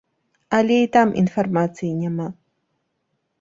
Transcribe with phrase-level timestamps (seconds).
[0.59, 2.27] Але і там інфармацыі няма!